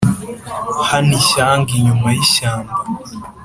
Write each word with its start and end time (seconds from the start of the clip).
Hano 0.89 1.11
ishyanga 1.21 1.69
inyuma 1.77 2.07
y'ishyamba 2.15 2.73